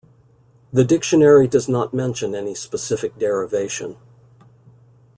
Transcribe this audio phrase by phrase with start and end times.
[0.73, 3.97] The dictionary does not mention any specific derivation.